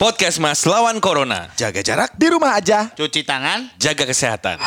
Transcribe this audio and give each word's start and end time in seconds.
Podcast 0.00 0.40
Mas 0.40 0.64
lawan 0.64 0.96
Corona. 0.96 1.52
Jaga 1.60 1.84
jarak 1.84 2.16
di 2.16 2.32
rumah 2.32 2.56
aja. 2.56 2.88
Cuci 2.96 3.20
tangan. 3.20 3.68
Jaga 3.76 4.08
kesehatan. 4.08 4.56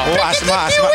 Oh 0.00 0.16
asma 0.24 0.66
asma. 0.66 0.88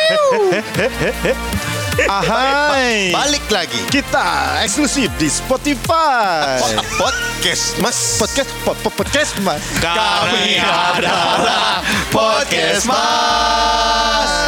Ahai. 2.09 3.13
Balik 3.13 3.45
lagi. 3.47 3.79
Kita 3.87 4.59
eksklusif 4.65 5.07
di 5.16 5.29
Spotify. 5.29 6.59
Podcast 6.97 7.79
Mas. 7.79 8.17
Podcast 8.20 8.52
po- 8.65 8.75
po- 8.81 8.91
podcast 8.91 9.38
mas. 9.39 9.61
Kami 9.79 10.59
adalah 10.59 11.79
Podcast 12.09 12.83
Mas. 12.89 14.45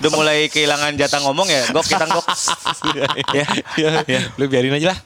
Udah 0.00 0.10
mulai 0.12 0.38
kehilangan 0.52 0.92
jatah 0.96 1.20
ngomong 1.24 1.48
ya. 1.48 1.62
Gok 1.72 1.84
kita 1.86 2.04
gok. 2.04 2.26
ya. 3.36 3.44
ya, 3.80 3.90
ya. 4.04 4.20
Lu 4.36 4.46
biarin 4.48 4.76
aja 4.76 4.92
lah. 4.92 4.98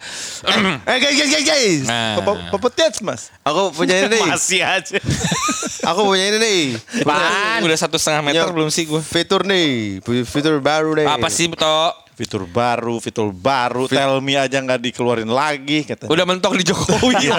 Eh 0.91 0.99
guys 0.99 1.15
guys 1.15 1.31
guys 1.31 1.45
guys. 1.47 1.81
Nah. 1.87 2.19
Mas. 3.05 3.31
Aku 3.47 3.71
punya 3.71 4.07
ini 4.07 4.19
nih. 4.19 4.23
Masih 4.27 4.61
aja. 4.67 4.99
Aku 5.95 6.05
punya 6.05 6.25
ini 6.35 6.39
nih. 6.39 6.63
Apaan? 7.07 7.61
Udah 7.65 7.79
satu 7.79 7.97
setengah 7.97 8.23
meter 8.27 8.49
belum 8.51 8.69
sih 8.69 8.85
gue? 8.85 9.01
Fitur 9.01 9.47
nih. 9.47 10.03
Fitur 10.27 10.59
baru 10.59 10.99
nih. 10.99 11.07
Apa 11.07 11.29
sih, 11.31 11.47
To? 11.51 12.10
Fitur 12.21 12.45
baru, 12.45 13.01
fitur 13.01 13.33
baru. 13.33 13.89
Tell 13.89 14.21
me 14.21 14.37
aja 14.37 14.61
nggak 14.61 14.77
dikeluarin 14.83 15.27
lagi 15.27 15.83
katanya. 15.83 16.11
Udah 16.13 16.23
mentok 16.23 16.53
di 16.53 16.63
Jokowi. 16.69 17.33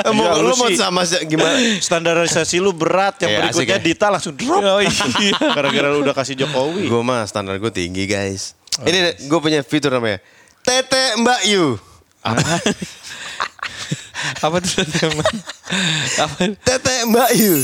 Eh, 0.00 0.12
Mau, 0.14 0.30
lu 0.38 0.54
mau 0.54 0.70
sama 0.70 1.02
si- 1.02 1.18
gimana? 1.26 1.58
Standarisasi 1.76 2.56
lu 2.56 2.70
berat, 2.70 3.18
yang 3.18 3.28
Iya, 3.28 3.38
berikutnya 3.42 3.66
asik 3.66 3.74
ya. 3.74 3.78
Dita 3.82 4.06
langsung 4.08 4.32
drop. 4.34 4.60
Oh 4.60 4.78
iya. 4.86 4.90
Gara-gara 5.34 5.86
lu 5.90 6.00
udah 6.00 6.12
kasih 6.12 6.38
Jokowi. 6.38 6.86
Gue 6.86 7.02
mah 7.02 7.24
standar 7.26 7.56
gue 7.56 7.68
tinggi 7.68 8.06
guys. 8.06 8.54
Ini 8.78 9.26
gue 9.26 9.38
punya 9.38 9.58
fitur 9.60 9.90
namanya. 9.90 10.22
Tete 10.62 11.18
Mbak 11.18 11.40
Yu. 11.50 11.74
Apa 14.38 14.56
tuh 14.60 14.84
teman? 14.86 15.34
Apa? 16.16 16.36
Tete 16.56 16.94
Mbak 17.06 17.30
Yu. 17.34 17.54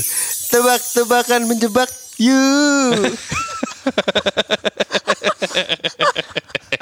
Tebak-tebakan 0.49 1.41
menjebak 1.45 1.89
you. 2.17 2.35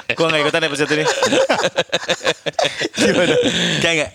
Gue 0.08 0.26
gak 0.26 0.40
ikutan 0.40 0.62
episode 0.64 0.90
ini. 0.92 1.04
Gimana? 2.96 3.34
Kayak 3.78 3.94
gak? 3.98 4.10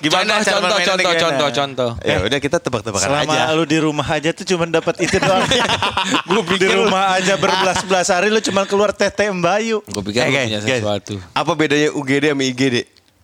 Gimana 0.00 0.32
contoh, 0.38 0.42
cara 0.42 0.58
contoh, 0.60 0.78
contoh, 0.80 0.96
gimana? 0.98 1.20
contoh, 1.20 1.48
contoh. 1.50 1.90
Ya 2.02 2.16
udah 2.20 2.38
kita 2.38 2.56
tebak-tebakan 2.58 3.06
Selama 3.06 3.32
aja. 3.32 3.54
lu 3.54 3.64
di 3.64 3.78
rumah 3.78 4.06
aja 4.06 4.30
tuh 4.30 4.44
cuma 4.44 4.64
dapat 4.66 4.94
itu 5.00 5.16
doang. 5.16 5.46
Gue 6.30 6.58
di 6.58 6.68
rumah 6.68 7.14
aja 7.14 7.34
berbelas-belas 7.36 8.08
hari 8.08 8.28
lu 8.28 8.40
cuma 8.40 8.64
keluar 8.64 8.90
tete 8.90 9.28
Mbayu. 9.28 9.82
Gue 9.84 10.02
pikir 10.02 10.20
Eh, 10.20 10.26
lu 10.26 10.32
guys, 10.32 10.46
punya 10.46 10.60
guys. 10.60 10.80
sesuatu. 10.80 11.14
Apa 11.30 11.52
bedanya 11.54 11.88
UGD 11.92 12.24
sama 12.28 12.42
IGD? 12.44 12.76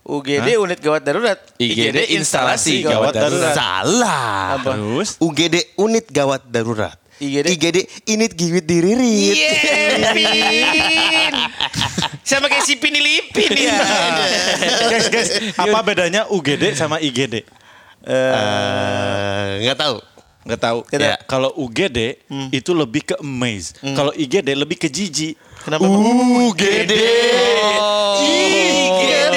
UGD 0.07 0.49
unit 0.57 0.79
gawat 0.79 1.03
darurat. 1.03 1.39
IGD 1.59 2.15
instalasi 2.15 2.87
gawat 2.87 3.11
darurat. 3.13 3.51
Salah. 3.53 4.55
Apa? 4.55 4.71
Terus 4.73 5.19
UGD 5.19 5.75
unit 5.77 6.07
gawat 6.07 6.47
darurat. 6.47 6.95
IGD? 7.17 7.47
IGD 7.57 7.79
init 8.07 8.33
giwit 8.37 8.65
diririt. 8.69 9.37
Iya, 9.37 9.53
Pin. 10.13 11.35
Sama 12.21 12.51
kayak 12.51 12.65
si 12.67 12.77
Pin 12.77 12.93
Lipin 12.93 13.51
ya. 13.57 13.77
guys, 14.91 15.07
guys, 15.09 15.31
apa 15.57 15.79
bedanya 15.81 16.29
UGD 16.29 16.77
sama 16.77 17.01
IGD? 17.01 17.41
Eh, 18.07 19.49
Nggak 19.65 19.79
tahu. 19.79 19.97
Nggak 20.47 20.61
tahu. 20.61 20.79
Ya. 20.95 21.17
Kalau 21.25 21.51
UGD 21.57 21.99
itu 22.53 22.71
lebih 22.71 23.03
ke 23.03 23.15
amaze. 23.19 23.75
Kalau 23.97 24.13
IGD 24.13 24.53
lebih 24.53 24.77
ke 24.77 24.87
jijik. 24.87 25.35
Kenapa? 25.65 25.83
UGD. 25.89 26.93
IGD. 28.23 29.37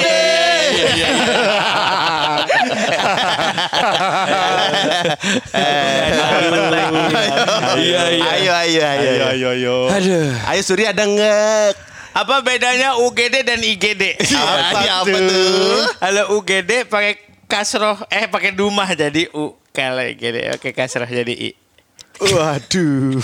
Iya, 7.80 8.02
iya. 8.10 8.26
Ayo, 8.34 8.52
ayo, 8.54 8.82
ayo. 8.82 9.10
Ayo, 9.10 9.24
ayo, 9.30 9.48
ayo. 9.54 9.74
Aduh. 9.92 10.30
Ayo 10.50 10.60
Surya 10.66 10.90
dengar. 10.90 11.74
Apa 12.10 12.42
bedanya 12.42 12.98
UGD 12.98 13.46
dan 13.46 13.62
IGD? 13.62 14.18
Apa, 14.34 15.06
apa 15.06 15.14
tuh? 15.14 15.86
Kalau 16.02 16.24
UGD 16.42 16.90
pakai 16.90 17.14
kasroh, 17.46 18.02
eh 18.10 18.26
pakai 18.26 18.50
dumah 18.50 18.90
jadi 18.98 19.30
U. 19.30 19.54
Kalau 19.70 20.02
IGD 20.02 20.58
pakai 20.58 20.72
kasroh 20.74 21.06
jadi 21.06 21.30
I. 21.30 21.59
Waduh. 22.20 23.16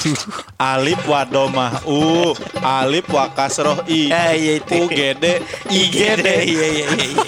Alif 0.56 1.00
wadomah 1.04 1.84
U, 1.84 2.32
Alif 2.58 3.04
wakasroh 3.06 3.84
I, 3.84 4.08
Ah, 4.08 4.32
iya 4.32 4.56
itu. 4.56 4.72
UGD, 4.72 5.24
IGD. 5.68 6.26
Iya 6.26 6.66
iya 6.66 6.66
iya. 6.72 6.86
iya. 6.88 7.24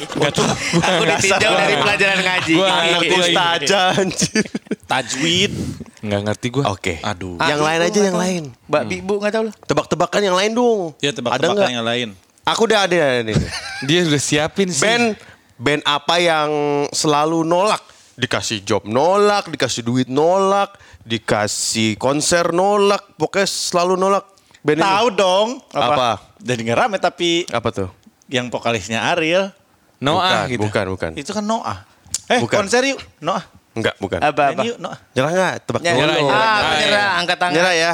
Aku 0.74 1.02
ditinjau 1.04 1.52
dari 1.52 1.76
pelajaran 1.76 2.18
ngaji. 2.18 2.52
Gua 2.56 2.66
I- 2.66 2.88
ngerti 2.90 3.06
I- 3.06 3.12
lagi. 3.12 3.28
Ustazah 3.28 3.86
anjir. 3.94 4.44
Tajwid. 4.88 5.52
Nggak 5.98 6.20
ngerti 6.24 6.46
gue. 6.48 6.64
Oke. 6.64 6.94
Aduh. 7.02 7.36
Yang 7.38 7.60
lain 7.60 7.80
aja 7.82 7.98
yang 8.00 8.18
lain. 8.18 8.42
Mbak 8.64 8.82
Bibu 8.86 9.14
nggak 9.18 9.32
tahu 9.34 9.42
loh. 9.50 9.54
Tebak-tebakan 9.66 10.20
yang 10.22 10.36
lain 10.38 10.50
dong. 10.54 10.80
Ya 10.98 11.10
Ada 11.10 11.16
tebak-tebakan 11.20 11.56
nggak? 11.58 11.70
yang 11.74 11.86
lain. 11.86 12.08
Aku 12.48 12.64
udah 12.64 12.88
ada 12.88 13.20
nih. 13.20 13.36
Dia 13.84 14.08
udah 14.08 14.22
siapin 14.22 14.72
sih. 14.72 14.80
Band 14.80 15.20
band 15.58 15.82
apa 15.84 16.16
yang 16.16 16.48
selalu 16.90 17.44
nolak? 17.44 17.82
Dikasih 18.18 18.60
job 18.60 18.82
nolak, 18.82 19.46
dikasih 19.46 19.80
duit 19.80 20.10
nolak, 20.10 20.74
dikasih 21.02 21.94
konser 21.96 22.50
nolak, 22.50 23.14
pokoknya 23.14 23.46
selalu 23.46 23.94
nolak. 23.94 24.26
Band. 24.58 24.82
Tahu 24.82 25.06
dong. 25.12 25.48
Apa? 25.70 26.18
Jadi 26.36 26.66
nggak 26.66 26.78
rame 26.78 26.96
tapi 26.98 27.46
Apa 27.46 27.70
tuh? 27.70 27.88
yang 28.26 28.50
vokalisnya 28.50 29.06
Ariel 29.06 29.54
Noah 29.98 30.44
bukan, 30.44 30.50
gitu. 30.50 30.60
bukan, 30.60 30.84
bukan. 30.92 31.10
itu 31.14 31.30
kan 31.30 31.40
Noah. 31.40 31.78
Eh 32.26 32.38
Bukan. 32.38 32.60
konser 32.60 32.82
yuk 32.84 32.98
Noah. 33.18 33.40
Enggak, 33.72 33.94
bukan. 33.96 34.18
Apa 34.18 34.42
apa? 34.52 34.62
Yuk 34.62 34.76
Noah. 34.76 34.98
Nyerah 35.14 35.30
nggak? 35.30 35.54
Tebak 35.62 35.80
Nyerah, 35.80 35.96
dulu. 35.96 36.26
nyerah. 36.26 36.34
Ah, 36.34 36.42
Ah, 36.42 36.58
menyerah, 36.68 36.98
iya. 36.98 37.04
angkat 37.16 37.36
tangan. 37.38 37.54
Nyerah 37.54 37.74
ya. 37.74 37.92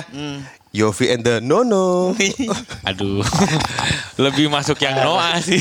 Yofi 0.75 1.07
and 1.07 1.23
the 1.23 1.39
Nono. 1.39 2.17
Aduh. 2.89 3.23
Lebih 4.17 4.49
masuk 4.49 4.75
yang 4.81 4.97
Noah 4.99 5.39
sih. 5.39 5.61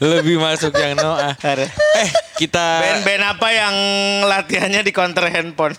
Lebih 0.00 0.38
masuk 0.38 0.72
yang 0.72 0.94
Noah. 0.94 1.34
Eh, 1.36 2.08
kita 2.40 2.80
Band-band 2.80 3.22
apa 3.36 3.48
yang 3.52 3.74
latihannya 4.24 4.80
di 4.80 4.92
counter 4.96 5.28
handphone? 5.28 5.76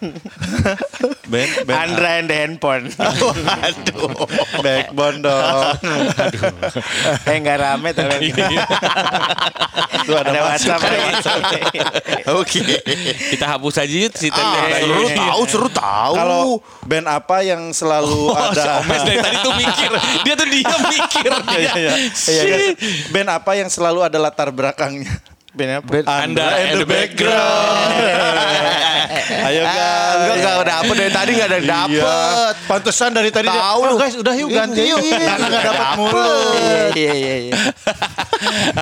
Band, 1.25 1.51
band 1.65 1.73
Andra 1.73 2.09
and 2.21 2.27
the 2.29 2.37
handphone. 2.37 2.85
Waduh. 2.93 4.13
Backbone 4.61 5.17
dong. 5.25 5.73
eh 7.25 7.35
nggak 7.35 7.57
rame 7.57 7.89
tapi 7.91 8.29
Itu 10.01 10.11
ada, 10.13 10.29
ada 10.29 10.39
WhatsApp. 10.45 10.79
WhatsApp. 10.85 11.41
Oke. 12.37 12.61
kita 13.33 13.45
hapus 13.47 13.81
aja 13.81 13.95
yuk 13.95 14.13
si 14.13 14.29
Ah, 14.31 14.69
seru 14.77 15.07
tahu, 15.09 15.41
seru 15.49 15.69
tahu. 15.69 16.13
Kalau 16.13 16.43
band 16.85 17.07
apa 17.09 17.41
yang 17.41 17.73
selalu 17.73 18.29
Oh, 18.31 18.53
si 18.53 18.61
ada 18.61 18.85
Omes 18.85 19.01
dari 19.01 19.17
tadi 19.17 19.37
tuh 19.41 19.53
mikir. 19.57 19.91
Dia 20.21 20.33
tuh 20.37 20.47
diam 20.47 20.81
mikir. 20.85 21.31
Iya, 21.57 21.71
iya. 21.73 21.91
Iya. 22.29 22.55
Band 23.09 23.29
apa 23.33 23.51
yang 23.57 23.69
selalu 23.71 24.05
ada 24.05 24.21
latar 24.21 24.53
belakangnya? 24.53 25.09
Band 25.51 25.71
apa? 25.73 25.87
Band- 25.89 26.07
Anda 26.07 26.45
and 26.63 26.79
the 26.79 26.87
background. 26.87 27.91
Ayo 29.41 29.61
guys. 29.61 29.75
enggak 30.15 30.35
enggak 30.37 30.55
dapet 30.65 30.93
dari 30.95 31.11
tadi 31.11 31.29
enggak 31.33 31.47
ada 31.47 31.57
yang 31.57 31.67
dapet. 31.69 31.99
Iya. 31.99 32.19
Pantesan 32.65 33.09
dari 33.11 33.29
tadi 33.29 33.47
Tahu 33.47 33.59
"Oh, 33.77 33.89
lu." 33.89 33.95
guys, 33.97 34.15
udah 34.15 34.33
yuk 34.33 34.47
ganti 34.49 34.81
yuk. 34.85 34.99
Iya, 35.01 35.19
Karena 35.19 35.45
nggak 35.45 35.63
dapat 35.65 35.75
dapet. 35.83 35.97
mulu. 35.99 36.35
Iya 36.93 37.11
iya 37.13 37.35
iya. 37.41 37.53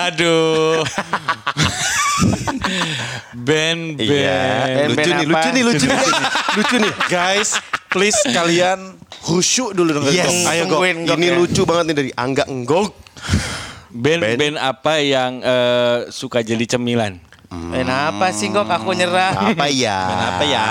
Aduh. 0.03 0.85
Band 3.33 3.81
band. 3.97 4.03
Iya. 4.03 4.39
Lucu 4.85 5.09
Band 5.25 5.49
nih, 5.49 5.63
lucu 5.63 5.85
nih, 5.85 5.95
lucu 5.95 6.13
nih. 6.13 6.21
lucu 6.53 6.75
nih. 6.77 6.93
Guys, 7.07 7.49
please 7.89 8.19
kalian 8.29 8.79
khusyuk 9.25 9.73
dulu 9.73 9.89
dong. 9.91 10.05
Yes. 10.07 10.45
Ayo 10.45 10.69
go. 10.69 10.85
Ini 10.85 11.33
lucu 11.33 11.65
banget 11.65 11.89
nih 11.89 11.95
dari 11.97 12.11
Angga 12.13 12.45
Enggok. 12.45 12.93
Band 13.89 14.21
Band. 14.21 14.37
band 14.37 14.55
apa 14.61 15.01
yang 15.01 15.41
eh, 15.41 15.97
suka 16.13 16.45
jadi 16.45 16.77
cemilan? 16.77 17.17
Band 17.49 17.89
apa 17.89 18.29
sih 18.29 18.53
kok 18.53 18.69
aku 18.69 18.93
nyerah? 18.93 19.33
Apa 19.53 19.65
ya? 19.73 19.99
Apa 20.37 20.43
ya? 20.45 20.65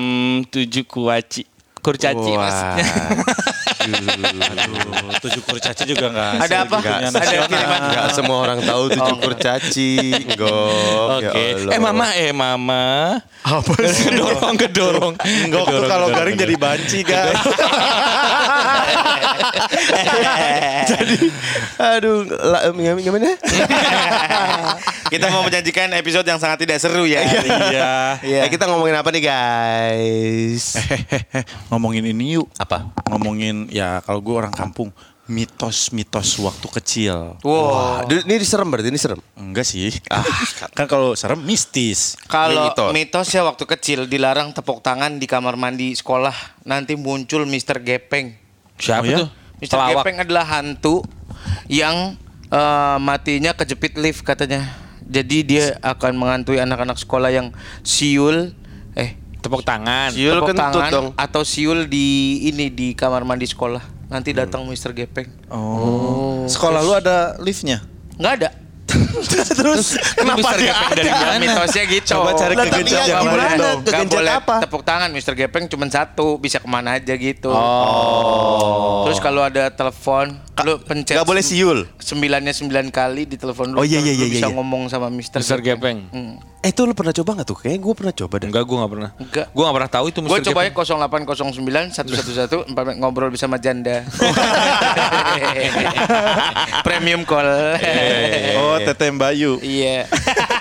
Hmm, 0.00 0.48
tujuh 0.48 0.88
kuaci. 0.88 1.44
Kurcaci 1.84 2.32
Wah. 2.32 2.48
maksudnya. 2.48 2.84
Aduh, 3.84 5.20
tujuh 5.20 5.42
kurcaci 5.44 5.82
juga 5.84 6.06
nggak. 6.08 6.30
Ada 6.48 6.56
apa? 6.64 6.76
Enggak 6.80 6.98
Ada 7.20 7.36
kiriman? 7.48 7.80
Enggak 7.90 8.06
semua 8.16 8.36
orang 8.40 8.58
tahu 8.64 8.84
tujuh 8.96 9.16
kurcaci. 9.20 9.92
Enggok. 10.32 11.20
Oke. 11.20 11.44
eh 11.68 11.80
mama 11.80 12.06
eh 12.16 12.32
mama. 12.32 13.20
Apa 13.44 13.74
sih? 13.88 14.08
Kedorong 14.08 14.56
kedorong. 14.56 15.14
Enggak 15.20 15.64
tuh 15.68 15.84
kalau 15.84 16.08
garing 16.12 16.36
jadi 16.38 16.56
banci 16.56 17.04
guys. 17.04 17.36
Aduh, 21.74 22.24
la, 22.28 22.70
gimana-? 22.72 23.36
Kita 25.12 25.30
mau 25.30 25.46
menjanjikan 25.46 25.92
episode 25.94 26.26
yang 26.26 26.40
sangat 26.40 26.64
tidak 26.66 26.80
seru 26.82 27.06
ya. 27.06 27.22
Iya. 27.22 28.18
Iya. 28.24 28.40
Eh, 28.46 28.50
kita 28.50 28.66
ngomongin 28.66 28.98
apa 28.98 29.14
nih, 29.14 29.22
guys? 29.22 30.74
Ngomongin 31.70 32.02
ini 32.08 32.34
yuk. 32.40 32.50
Apa? 32.58 32.90
Ngomongin 33.12 33.70
ya 33.74 33.98
kalau 34.00 34.22
gue 34.22 34.34
orang 34.36 34.54
kampung 34.54 34.94
mitos-mitos 35.26 36.36
waktu 36.38 36.66
kecil. 36.70 37.40
Wah, 37.40 38.04
di- 38.04 38.22
ini 38.22 38.36
diserem 38.36 38.68
berarti 38.68 38.92
ini 38.92 39.00
serem. 39.00 39.18
Enggak 39.34 39.64
sih. 39.64 39.88
Ah, 40.06 40.20
kan 40.72 40.84
kalau 40.84 41.16
serem 41.16 41.40
mistis. 41.40 42.14
Kalau 42.28 42.68
mitos. 42.70 42.90
mitos. 42.92 43.26
ya 43.28 43.42
waktu 43.42 43.64
kecil 43.66 44.04
dilarang 44.04 44.52
tepuk 44.52 44.78
tangan 44.78 45.16
di 45.16 45.24
kamar 45.24 45.56
mandi 45.56 45.96
sekolah. 45.96 46.34
Nanti 46.62 46.94
muncul 46.94 47.48
Mr. 47.48 47.80
Gepeng. 47.80 48.36
Siapa 48.76 49.00
Oh, 49.00 49.08
ya? 49.08 49.16
tuh? 49.24 49.28
Mr. 49.58 49.74
Pelawak. 49.74 50.02
Gepeng 50.04 50.18
adalah 50.20 50.44
hantu 50.46 51.00
yang 51.66 52.20
eh, 52.46 52.96
matinya 53.00 53.56
kejepit 53.56 53.96
lift 53.96 54.22
katanya. 54.22 54.60
Jadi 55.04 55.44
dia 55.44 55.64
akan 55.80 56.16
menghantui 56.16 56.56
anak-anak 56.56 56.96
sekolah 56.96 57.28
yang 57.28 57.48
siul 57.80 58.56
Tepuk 59.44 59.60
tangan. 59.60 60.08
Siul 60.08 60.32
tepuk 60.34 60.48
kentut 60.50 60.64
tangan 60.80 60.90
dong. 60.90 61.06
atau 61.14 61.42
siul 61.44 61.84
di 61.84 62.06
ini 62.44 62.72
di 62.72 62.96
kamar 62.96 63.22
mandi 63.22 63.44
sekolah. 63.44 63.84
Nanti 64.08 64.32
datang 64.32 64.64
Mr. 64.64 64.96
Gepeng. 64.96 65.28
Oh. 65.48 66.44
Sekolah 66.46 66.80
lu 66.80 66.92
ada 66.92 67.36
liftnya? 67.38 67.84
Nggak 68.16 68.34
ada. 68.34 68.50
Terus 69.58 69.98
Kenapa 70.14 70.54
dia 70.54 70.70
dari 70.94 71.10
mana? 71.10 71.34
Mitosnya 71.36 71.84
gitu. 71.84 72.14
Coba 72.14 72.30
cari 72.32 72.54
Lah, 72.54 72.64
kegenjot 72.64 72.94
tapi 72.94 73.00
yang 73.02 73.08
nggak 73.10 73.22
mana 73.22 73.32
boleh- 73.34 73.58
dong. 73.58 73.78
nggak 73.82 74.06
boleh 74.08 74.32
apa? 74.32 74.54
Tepuk 74.62 74.82
tangan 74.82 75.08
Mr. 75.10 75.34
Gepeng 75.34 75.64
cuma 75.66 75.84
satu, 75.88 76.38
bisa 76.38 76.56
ke 76.56 76.68
mana 76.70 76.94
aja 76.94 77.12
gitu. 77.12 77.50
Oh. 77.50 79.02
Terus 79.04 79.18
kalau 79.18 79.42
ada 79.42 79.68
telepon, 79.68 80.38
lu 80.62 80.78
pencet 80.80 81.16
Gak 81.16 81.26
boleh 81.26 81.42
sem- 81.42 81.58
siul. 81.58 81.84
Sembilannya 81.98 82.54
sembilan 82.54 82.86
kali 82.88 83.26
di 83.26 83.34
telepon 83.34 83.74
lu. 83.74 83.76
Oh, 83.76 83.84
iya, 83.84 83.98
iya, 83.98 84.14
lu 84.14 84.24
iya, 84.24 84.26
bisa 84.30 84.46
iya. 84.46 84.54
ngomong 84.54 84.86
sama 84.86 85.10
Mr. 85.10 85.42
Mr. 85.42 85.58
Gepeng. 85.60 85.98
Hmm. 86.08 86.34
Eh 86.64 86.72
itu 86.72 86.80
lu 86.88 86.96
pernah 86.96 87.12
coba 87.12 87.36
gak 87.36 87.44
tuh? 87.44 87.60
Kayaknya 87.60 87.80
gue 87.84 87.92
pernah 87.92 88.14
coba 88.16 88.34
deh. 88.40 88.48
Enggak, 88.48 88.64
gue 88.64 88.76
gak 88.80 88.92
pernah. 88.96 89.10
Enggak. 89.20 89.46
Gue 89.52 89.62
gak 89.68 89.76
pernah 89.76 89.90
tahu 89.92 90.04
itu. 90.08 90.18
Gue 90.24 90.40
coba 90.40 90.60
ya 90.64 90.72
Gepeng. 90.72 91.24
0809 91.28 91.92
111 91.92 92.72
4 92.72 93.00
ngobrol 93.04 93.28
bersama 93.28 93.60
janda. 93.60 94.00
Premium 96.88 97.28
call. 97.28 97.76
Oh, 98.56 98.80
Teteh 98.80 99.12
Bayu. 99.12 99.60
Iya. 99.60 100.08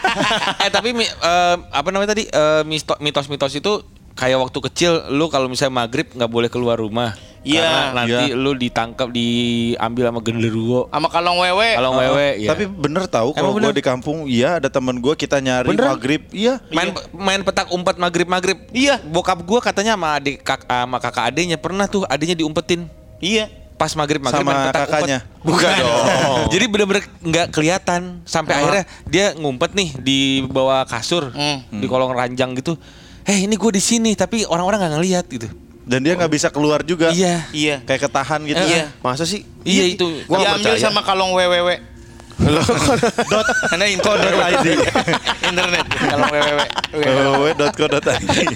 eh 0.68 0.70
tapi 0.70 0.92
eh, 1.00 1.56
apa 1.72 1.88
namanya 1.88 2.12
tadi 2.12 2.28
Eh, 2.28 2.64
misto- 2.68 3.00
mitos-mitos 3.00 3.54
itu 3.56 3.72
kayak 4.14 4.42
waktu 4.42 4.60
kecil 4.70 4.92
lu 5.14 5.30
kalau 5.30 5.48
misalnya 5.48 5.86
maghrib 5.86 6.12
nggak 6.12 6.28
boleh 6.28 6.50
keluar 6.52 6.76
rumah. 6.76 7.16
Iya. 7.44 7.60
Karena 7.60 7.92
nanti 7.94 8.26
Iya. 8.32 8.40
lu 8.40 8.52
ditangkap 8.56 9.08
diambil 9.12 10.04
sama 10.08 10.20
genderuwo. 10.24 10.82
Sama 10.88 11.08
kalong 11.08 11.38
wewe. 11.44 11.70
Kalau 11.76 11.92
wewe 12.00 12.28
ya. 12.40 12.50
Tapi 12.56 12.64
bener 12.66 13.04
tahu 13.06 13.36
kalau 13.36 13.52
gue 13.52 13.60
bener? 13.60 13.76
di 13.76 13.84
kampung, 13.84 14.18
iya 14.26 14.64
ada 14.64 14.72
temen 14.72 14.96
gue 14.96 15.14
kita 15.14 15.38
nyari 15.38 15.68
Beneran? 15.68 16.00
maghrib, 16.00 16.22
iya. 16.32 16.64
main 16.72 16.96
main 17.12 17.42
petak 17.44 17.68
umpet 17.70 18.00
maghrib 18.00 18.26
maghrib. 18.26 18.58
Iya. 18.72 19.04
Bokap 19.04 19.44
gua 19.44 19.60
katanya 19.60 20.00
sama 20.00 20.16
adik 20.16 20.40
kak, 20.40 20.64
sama 20.64 20.98
kakak 20.98 21.26
adiknya 21.28 21.60
pernah 21.60 21.86
tuh 21.86 22.08
adiknya 22.08 22.36
diumpetin 22.36 22.88
Iya. 23.20 23.52
pas 23.74 23.92
maghrib 24.00 24.24
maghrib 24.24 24.48
Sama 24.48 24.72
kakaknya? 24.72 25.20
Bukan 25.44 25.68
dong. 25.76 26.48
Jadi 26.56 26.66
bener-bener 26.72 27.04
nggak 27.20 27.52
kelihatan 27.52 28.24
sampai 28.24 28.56
akhirnya 28.56 28.84
dia 29.04 29.36
ngumpet 29.36 29.76
nih 29.76 29.90
di 30.00 30.20
bawah 30.48 30.88
kasur 30.88 31.28
Hmm. 31.36 31.60
di 31.68 31.84
kolong 31.84 32.16
ranjang 32.16 32.56
gitu. 32.56 32.80
Eh 33.24 33.44
ini 33.44 33.60
gue 33.60 33.72
di 33.76 33.84
sini 33.84 34.16
tapi 34.16 34.48
orang-orang 34.48 34.80
nggak 34.80 34.94
ngelihat 34.96 35.26
gitu. 35.28 35.48
Dan 35.84 36.00
dia 36.00 36.16
nggak 36.16 36.32
bisa 36.32 36.48
keluar 36.48 36.80
juga. 36.82 37.12
Iya. 37.12 37.44
Iya. 37.52 37.76
Kayak 37.84 38.08
ketahan 38.08 38.40
gitu. 38.44 38.64
Iya. 38.64 38.92
Masa 39.00 39.24
sih? 39.24 39.44
Iya 39.62 39.84
itu. 39.90 40.08
Gua 40.26 40.40
Diambil 40.40 40.74
percaya. 40.74 40.82
sama 40.82 41.02
kalong 41.02 41.32
www. 41.32 41.70
Dot 43.24 43.48
Karena 43.70 43.86
internet. 43.88 44.34
internet. 45.44 45.86
Kalong 45.88 46.28
www. 46.30 46.60
www.co.id. 46.94 48.48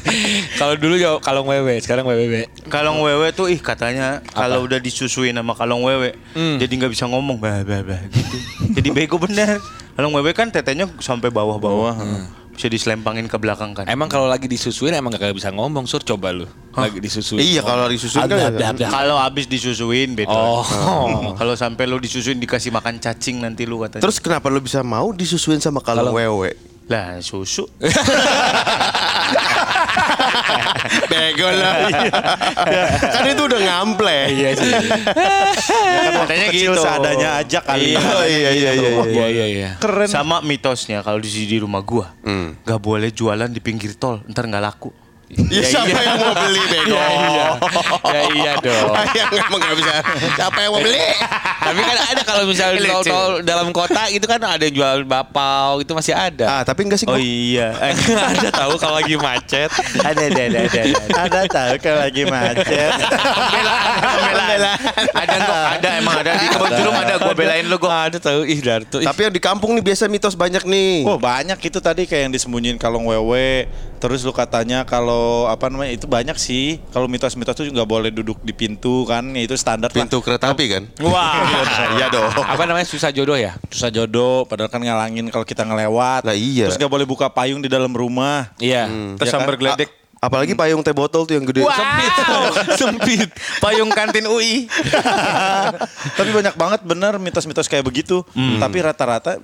Kalau 0.55 0.73
dulu 0.75 0.95
ya 0.95 1.11
kalong 1.19 1.47
wewe, 1.47 1.77
sekarang 1.79 2.03
wewe. 2.03 2.49
Kalong 2.67 2.99
wewe 2.99 3.31
tuh 3.31 3.47
ih 3.47 3.57
katanya 3.57 4.19
kalau 4.27 4.65
udah 4.65 4.77
disusuin 4.77 5.31
sama 5.31 5.53
kalong 5.53 5.83
wewe 5.83 6.17
Hmm. 6.33 6.57
jadi 6.57 6.69
nggak 6.75 6.91
bisa 6.91 7.05
ngomong 7.05 7.37
bah 7.37 7.61
bah 7.63 7.81
bah 7.81 8.01
gitu. 8.07 8.37
jadi 8.73 8.89
bego 8.91 9.17
bener. 9.17 9.61
Kalong 9.93 10.13
wewe 10.13 10.31
kan 10.31 10.49
tetenya 10.49 10.89
sampai 10.97 11.29
bawah-bawah. 11.29 11.97
Bisa 12.57 12.73
diselempangin 12.73 13.29
ke 13.29 13.37
belakang 13.37 13.77
kan. 13.77 13.85
Emang 13.85 14.09
kalau 14.09 14.25
lagi 14.25 14.49
disusuin 14.49 14.97
emang 14.97 15.13
gak 15.13 15.29
bisa 15.37 15.53
ngomong 15.53 15.85
sur 15.85 16.01
coba 16.01 16.33
lu. 16.33 16.49
Lagi 16.73 16.97
disusuin. 16.97 17.37
Iya 17.37 17.61
kalau 17.61 17.85
disusun 17.85 18.25
kan. 18.25 18.57
ya. 18.57 18.89
Kalau 18.89 19.21
habis 19.21 19.45
disusuin 19.45 20.17
beda. 20.17 20.33
Oh. 20.33 20.65
Kalau 21.37 21.53
sampai 21.53 21.85
lu 21.85 22.01
disusuin 22.01 22.41
dikasih 22.41 22.73
makan 22.73 22.97
cacing 22.97 23.45
nanti 23.45 23.69
lu 23.69 23.85
katanya. 23.85 24.01
Terus 24.01 24.17
kenapa 24.17 24.49
lu 24.49 24.57
bisa 24.57 24.81
mau 24.81 25.13
disusuin 25.13 25.61
sama 25.61 25.85
kalau 25.85 26.17
wewe? 26.17 26.57
lah 26.87 27.19
susu. 27.19 27.67
Bego 31.11 31.49
lah. 31.49 31.73
kan 33.13 33.25
itu 33.27 33.43
udah 33.43 33.59
ngample. 33.61 34.19
Iya 34.33 34.49
sih. 34.57 34.71
katanya 36.17 36.47
Kecil 36.51 36.71
gitu. 36.73 36.81
seadanya 36.83 37.29
aja 37.41 37.59
kali. 37.63 37.95
Iya. 37.95 37.99
Iya 38.01 38.25
iya 38.27 38.51
iya. 38.51 38.71
iya. 38.73 38.89
Iya 39.07 39.27
iya 39.27 39.45
iya. 39.47 39.69
Keren. 39.79 40.07
Sama 40.09 40.43
mitosnya 40.43 41.01
kalau 41.01 41.21
di 41.21 41.29
di 41.29 41.57
rumah 41.57 41.81
gua, 41.81 42.11
nggak 42.23 42.79
boleh 42.81 43.09
jualan 43.13 43.49
di 43.49 43.61
pinggir 43.63 43.95
tol, 43.95 44.21
ntar 44.27 44.45
nggak 44.45 44.63
laku. 44.63 45.06
Ya, 45.27 45.59
siapa 45.59 45.91
yang 45.91 46.23
mau 46.23 46.31
beli 46.31 46.63
bego? 46.71 46.95
Ya 46.95 48.21
iya 48.31 48.51
dong. 48.63 48.95
yang 49.19 49.27
emang 49.27 49.59
gak 49.59 49.75
bisa. 49.75 49.93
Siapa 50.39 50.57
yang 50.63 50.71
mau 50.71 50.79
beli? 50.79 51.03
Tapi 51.67 51.79
kan 51.83 51.97
ada 51.99 52.21
kalau 52.23 52.43
misalnya 52.47 52.79
Lucu. 52.79 53.11
tol 53.11 53.31
dalam 53.43 53.75
kota 53.75 54.07
itu 54.07 54.23
kan 54.23 54.39
ada 54.39 54.63
yang 54.63 54.71
jual 54.79 54.97
bapau 55.03 55.83
itu 55.83 55.91
masih 55.91 56.15
ada. 56.15 56.47
Ah 56.47 56.61
tapi 56.63 56.87
enggak 56.87 57.03
sih. 57.03 57.07
Oh 57.11 57.19
iya, 57.19 57.75
ada 58.31 58.47
tahu 58.55 58.79
kalau 58.79 58.95
lagi 59.03 59.19
macet. 59.19 59.67
ada 59.99 60.15
ada 60.15 60.41
ada 60.47 60.59
ada. 60.63 60.81
ada. 60.87 61.39
Tahu 61.43 61.75
kalau 61.83 61.99
lagi 62.07 62.23
macet. 62.23 62.91
Pembelaan, 62.95 63.87
pembelaan. 63.99 64.59
Ada 65.11 65.37
kok, 65.43 65.63
ada 65.75 65.89
emang 65.99 66.15
ada 66.23 66.31
di 66.39 66.47
kebun 66.47 66.71
jeruk 66.71 66.95
ada 66.95 67.13
gua 67.19 67.33
belain 67.35 67.65
lu 67.67 67.75
gua. 67.75 68.07
Ada 68.07 68.17
tahu 68.23 68.47
ih 68.47 68.63
Darto. 68.63 69.03
Tapi 69.03 69.19
yang 69.27 69.33
di 69.35 69.43
kampung 69.43 69.75
nih 69.75 69.83
biasa 69.83 70.07
mitos 70.07 70.39
banyak 70.39 70.63
nih. 70.63 71.03
Oh 71.03 71.19
banyak 71.19 71.59
itu 71.59 71.83
tadi 71.83 72.07
kayak 72.07 72.31
yang 72.31 72.33
disembunyiin 72.33 72.79
kalong 72.79 73.03
wewe. 73.03 73.67
Terus 73.97 74.21
lu 74.21 74.29
katanya 74.29 74.85
kalau 74.85 75.16
apa 75.45 75.67
namanya 75.67 75.93
itu 75.93 76.05
banyak 76.05 76.35
sih. 76.35 76.81
Kalau 76.89 77.05
mitos-mitos 77.05 77.57
itu 77.57 77.69
nggak 77.69 77.85
boleh 77.85 78.09
duduk 78.09 78.39
di 78.41 78.51
pintu 78.51 79.03
kan. 79.03 79.23
Ya, 79.31 79.43
itu 79.43 79.53
standar 79.53 79.89
lah. 79.89 79.97
Pintu 79.97 80.19
kereta 80.19 80.51
api 80.51 80.65
kan? 80.67 80.83
Wah. 80.99 81.43
Iya 81.95 82.07
dong. 82.09 82.29
apa 82.29 82.63
namanya 82.63 82.83
susah 82.83 83.09
jodoh 83.09 83.33
ya? 83.33 83.55
Susah 83.67 83.89
jodoh. 83.89 84.43
Padahal 84.43 84.67
kan 84.67 84.79
ngalangin 84.79 85.27
kalau 85.27 85.43
kita 85.43 85.61
ngelewat. 85.61 86.23
Lah 86.23 86.33
iya. 86.33 86.67
Terus 86.67 86.77
nggak 86.77 86.91
boleh 86.91 87.05
buka 87.05 87.27
payung 87.27 87.59
di 87.59 87.67
dalam 87.67 87.89
rumah. 87.89 88.51
Iya. 88.57 88.87
Terus 89.17 89.27
Ya 89.27 89.33
kan? 89.33 89.41
sambar 89.41 89.55
geledek. 89.55 89.89
A- 89.89 89.95
apalagi 90.17 90.53
payung 90.53 90.81
teh 90.81 90.91
botol 90.91 91.23
tuh 91.23 91.37
yang 91.37 91.45
gede. 91.45 91.61
Sempit. 91.63 92.13
Sempit. 92.79 93.29
Payung 93.59 93.89
kantin 93.89 94.25
UI. 94.25 94.65
Tapi 96.17 96.29
banyak 96.31 96.55
banget 96.55 96.81
bener 96.83 97.17
mitos-mitos 97.17 97.65
kayak 97.65 97.83
begitu. 97.83 98.25
Tapi 98.33 98.77
rata-rata 98.81 99.37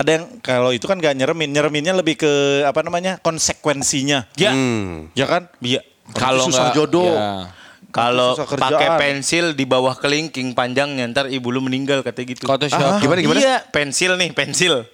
ada 0.00 0.10
yang 0.16 0.24
kalau 0.40 0.72
itu 0.72 0.88
kan 0.88 0.96
gak 0.96 1.12
nyeremin, 1.12 1.52
nyereminnya 1.52 1.92
lebih 1.92 2.16
ke 2.16 2.32
apa 2.64 2.80
namanya 2.80 3.20
konsekuensinya. 3.20 4.32
Ya. 4.40 4.56
Hmm. 4.56 5.12
Ya 5.12 5.28
kan? 5.28 5.52
Iya. 5.60 5.84
Kalau 6.16 6.48
susah 6.48 6.72
nggak- 6.72 6.76
jodoh. 6.80 7.12
ya. 7.12 7.59
Kalau 7.90 8.38
pakai 8.38 8.98
pensil 8.98 9.58
di 9.58 9.66
bawah 9.66 9.98
kelingking 9.98 10.54
panjangnya 10.54 11.10
ntar 11.10 11.26
ibu 11.26 11.50
lu 11.50 11.58
meninggal 11.58 12.06
katanya 12.06 12.26
gitu. 12.38 12.46
Photoshop. 12.46 12.78
Ah, 12.78 12.98
gimana 13.02 13.18
gimana? 13.18 13.38
Iya, 13.42 13.56
pensil 13.66 14.14
nih, 14.14 14.30
pensil. 14.30 14.86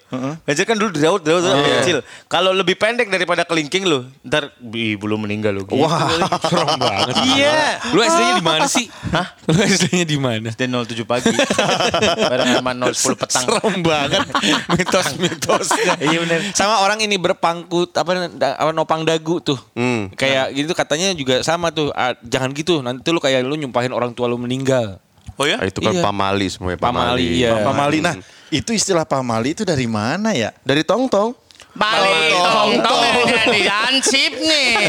Pensil 0.49 0.65
kan 0.65 0.81
dulu 0.81 0.97
Daud, 0.97 1.21
Daud, 1.21 1.43
Daud 1.45 1.61
pensil. 1.61 1.99
Kalau 2.25 2.57
lebih 2.57 2.81
pendek 2.81 3.13
daripada 3.13 3.45
kelingking 3.45 3.85
lu, 3.85 4.09
ntar 4.25 4.49
ibu 4.61 5.05
lu 5.05 5.21
meninggal 5.21 5.53
lu. 5.53 5.69
Gitu. 5.69 5.77
Wah. 5.77 6.09
Serem 6.51 6.81
banget. 6.81 7.15
Iya. 7.37 7.83
Lu 7.93 8.01
SD-nya 8.01 8.35
di 8.41 8.45
mana 8.45 8.65
sih? 8.65 8.87
Hah? 9.13 9.27
Lu 9.45 9.61
SD-nya 9.61 10.07
di 10.09 10.17
mana? 10.17 10.49
Dan 10.57 10.73
07 10.73 11.05
pagi. 11.05 11.37
Bareng 12.33 12.49
sama 12.57 12.73
010 12.73 13.21
petang. 13.21 13.45
Serem 13.45 13.77
banget 13.85 14.25
mitos-mitosnya. 14.73 15.93
Iya 16.01 16.19
bener. 16.25 16.41
Sama 16.57 16.81
orang 16.81 17.03
ini 17.05 17.21
berpangku 17.21 17.93
apa, 17.93 18.31
apa 18.33 18.71
nopang 18.73 19.05
dagu 19.05 19.43
tuh. 19.45 19.59
Hmm. 19.77 20.09
Kayak 20.17 20.57
gitu 20.57 20.73
katanya 20.73 21.13
juga 21.13 21.45
sama 21.45 21.69
tuh. 21.75 21.93
Ah, 21.93 22.17
jangan 22.25 22.55
gitu. 22.57 22.86
Nanti 22.87 23.11
lu 23.11 23.19
kayak 23.19 23.43
lu 23.43 23.59
nyumpahin 23.59 23.91
orang 23.91 24.15
tua 24.15 24.31
lu 24.31 24.39
meninggal. 24.39 25.03
Oh 25.35 25.43
ya? 25.43 25.59
Ah, 25.59 25.67
itu 25.67 25.83
kan 25.83 25.91
Iya. 25.91 26.01
pamali 26.01 26.47
semuanya 26.47 26.79
Pamali, 26.79 27.03
pamali. 27.19 27.27
iya. 27.35 27.51
Pamali. 27.61 27.99
Nah, 27.99 28.15
itu 28.49 28.71
istilah 28.71 29.03
pamali 29.03 29.53
itu 29.53 29.67
dari 29.67 29.85
mana 29.85 30.31
ya? 30.31 30.55
Dari 30.63 30.81
tong 30.81 31.11
tong. 31.11 31.35
Balik 31.75 32.33
tong-tong 32.33 33.05
jadi 33.29 33.61
ansip 33.85 34.33
nih. 34.33 34.75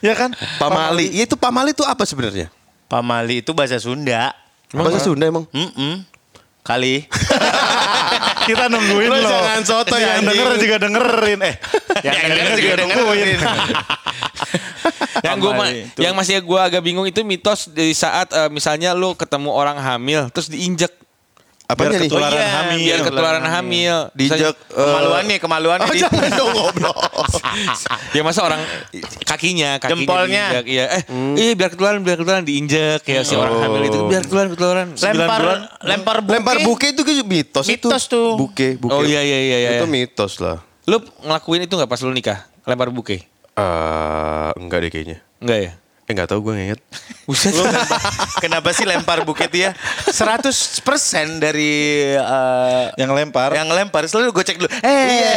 Ya 0.00 0.14
kan? 0.14 0.32
Pamali. 0.56 1.10
Iya 1.10 1.24
itu 1.24 1.36
pamali 1.36 1.72
itu 1.72 1.82
apa 1.82 2.04
sebenarnya? 2.04 2.48
Pamali 2.86 3.40
itu 3.40 3.52
bahasa 3.52 3.76
Sunda. 3.76 4.32
Bahasa 4.70 4.96
Sunda 4.98 5.24
emang. 5.24 5.44
Mm-mm. 5.50 6.06
Kali. 6.60 7.04
Kita 8.46 8.66
nungguin 8.66 9.06
Lu 9.06 9.16
loh. 9.16 9.28
jangan 9.28 9.60
sotoy, 9.60 10.00
Yang 10.00 10.12
anjing. 10.14 10.28
denger 10.30 10.52
juga 10.56 10.76
dengerin. 10.78 11.40
Eh, 11.42 11.54
Yang 12.06 12.16
denger 12.30 12.52
juga 12.54 12.74
dengerin. 12.78 13.38
yang 15.26 15.36
gua 15.36 15.52
ma- 15.54 15.72
yang 15.96 16.12
masih 16.12 16.38
gua 16.40 16.66
agak 16.66 16.80
bingung 16.80 17.04
itu 17.04 17.20
mitos 17.20 17.68
dari 17.68 17.92
saat 17.92 18.30
eh, 18.30 18.48
misalnya 18.48 18.92
lu 18.92 19.12
ketemu 19.12 19.50
orang 19.50 19.76
hamil 19.76 20.28
terus 20.28 20.46
diinjek. 20.46 20.90
Apanya 21.70 21.94
Biar 21.94 22.02
ketularan 22.02 22.34
Oh 22.34 22.42
iya, 22.42 22.50
hamil. 22.52 22.78
biar 22.82 23.00
ketularan 23.00 23.44
hamil. 23.46 23.96
Diinjak 24.10 24.58
eh, 24.58 24.74
Kemaluan 24.74 25.22
nih, 25.22 25.38
kemaluan 25.38 25.78
Oh 25.78 25.94
jangan 25.94 26.26
dong 26.32 26.50
goblok. 26.50 26.98
Ya 28.10 28.26
masa 28.26 28.42
orang 28.42 28.58
kakinya, 29.22 29.78
kakinya 29.78 29.94
Jempolnya. 29.94 30.44
diinjak, 30.50 30.64
Iya, 30.66 30.84
eh, 30.90 31.02
iya 31.36 31.52
biar 31.54 31.70
ketularan, 31.70 32.02
biar 32.02 32.18
ketularan 32.18 32.42
diinjak 32.42 33.00
ya 33.00 33.22
si 33.22 33.34
orang 33.34 33.54
hamil 33.56 33.86
itu 33.86 33.98
biar 34.02 34.22
ketularan, 34.24 34.50
ketularan. 34.50 34.86
Lempar, 34.92 35.38
bulan. 35.38 35.60
lempar 35.80 36.16
buke. 36.18 36.34
Lempar 36.34 36.56
buke 36.60 36.86
itu 36.90 37.02
kayak 37.02 37.22
mitos, 37.24 37.64
itu. 37.64 37.86
Mitos 37.86 38.02
tuh. 38.08 38.34
Buke, 38.34 38.74
buke. 38.74 38.90
Oh 38.90 39.02
iya 39.02 39.22
iya 39.22 39.38
iya 39.40 39.56
iya. 39.60 39.70
Itu 39.76 39.86
mitos 39.86 40.42
lah. 40.42 40.58
Lu 40.86 40.98
ngelakuin 41.20 41.70
itu 41.70 41.72
nggak 41.72 41.86
pas 41.86 42.02
lu 42.02 42.10
nikah? 42.10 42.50
Lempar 42.66 42.90
buke? 42.90 43.22
Eh 43.52 44.50
enggak 44.56 44.78
deh 44.80 44.90
kayaknya. 44.90 45.18
Enggak 45.38 45.58
ya? 45.60 45.72
Eh 46.04 46.10
enggak 46.10 46.26
tahu 46.26 46.40
gue 46.42 46.54
nginget. 46.54 46.80
Buset. 47.28 47.54
Kenapa 48.38 48.70
sih 48.70 48.82
lempar 48.82 49.22
buket 49.22 49.46
ya? 49.52 49.70
100% 50.04 50.50
dari 51.38 51.70
eh, 52.12 52.84
Yang 52.96 53.10
lempar. 53.12 53.50
yang 53.52 53.68
lempar 53.68 54.02
selalu 54.04 54.32
gue 54.32 54.44
cek 54.44 54.58
dulu. 54.58 54.70
Eh, 54.72 54.80
Iya, 54.82 55.32